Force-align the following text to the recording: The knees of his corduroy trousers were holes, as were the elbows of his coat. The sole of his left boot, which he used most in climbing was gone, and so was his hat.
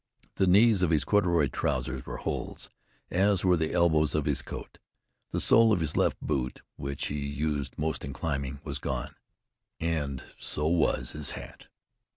The 0.37 0.47
knees 0.47 0.81
of 0.81 0.89
his 0.89 1.03
corduroy 1.03 1.49
trousers 1.49 2.07
were 2.07 2.17
holes, 2.17 2.71
as 3.11 3.45
were 3.45 3.55
the 3.55 3.71
elbows 3.73 4.15
of 4.15 4.25
his 4.25 4.41
coat. 4.41 4.79
The 5.29 5.39
sole 5.39 5.71
of 5.71 5.79
his 5.79 5.95
left 5.95 6.19
boot, 6.19 6.63
which 6.75 7.05
he 7.05 7.19
used 7.23 7.77
most 7.77 8.03
in 8.03 8.11
climbing 8.11 8.61
was 8.63 8.79
gone, 8.79 9.13
and 9.79 10.23
so 10.39 10.65
was 10.67 11.11
his 11.11 11.31
hat. 11.37 11.67